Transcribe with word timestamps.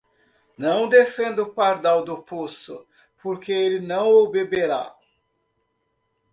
Não 0.57 0.89
defenda 0.89 1.43
o 1.43 1.53
pardal 1.53 2.03
do 2.03 2.23
poço, 2.23 2.87
porque 3.21 3.51
ele 3.51 3.79
não 3.79 4.07
o 4.09 4.31
beberá! 4.31 4.95